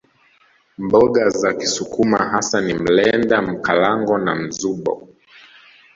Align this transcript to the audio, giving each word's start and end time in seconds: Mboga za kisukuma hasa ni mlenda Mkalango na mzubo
Mboga 0.77 1.29
za 1.29 1.53
kisukuma 1.53 2.17
hasa 2.17 2.61
ni 2.61 2.73
mlenda 2.73 3.41
Mkalango 3.41 4.17
na 4.17 4.35
mzubo 4.35 5.07